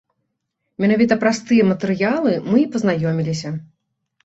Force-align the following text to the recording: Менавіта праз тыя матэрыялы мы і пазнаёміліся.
Менавіта 0.83 1.17
праз 1.25 1.41
тыя 1.51 1.67
матэрыялы 1.73 2.31
мы 2.49 2.65
і 2.65 2.67
пазнаёміліся. 2.79 3.49